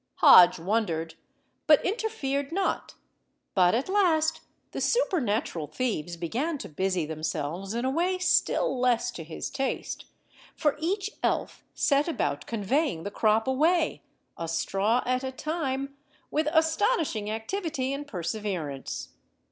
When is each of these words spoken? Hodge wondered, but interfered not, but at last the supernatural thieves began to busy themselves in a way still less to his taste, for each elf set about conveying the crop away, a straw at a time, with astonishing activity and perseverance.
Hodge 0.15 0.57
wondered, 0.57 1.13
but 1.67 1.85
interfered 1.85 2.51
not, 2.51 2.95
but 3.53 3.75
at 3.75 3.87
last 3.87 4.41
the 4.71 4.81
supernatural 4.81 5.67
thieves 5.67 6.17
began 6.17 6.57
to 6.57 6.67
busy 6.67 7.05
themselves 7.05 7.75
in 7.75 7.85
a 7.85 7.89
way 7.91 8.17
still 8.17 8.79
less 8.79 9.11
to 9.11 9.23
his 9.23 9.51
taste, 9.51 10.05
for 10.55 10.75
each 10.79 11.11
elf 11.21 11.63
set 11.75 12.07
about 12.07 12.47
conveying 12.47 13.03
the 13.03 13.11
crop 13.11 13.47
away, 13.47 14.01
a 14.37 14.47
straw 14.47 15.03
at 15.05 15.23
a 15.23 15.31
time, 15.31 15.95
with 16.31 16.47
astonishing 16.51 17.29
activity 17.29 17.93
and 17.93 18.07
perseverance. 18.07 19.09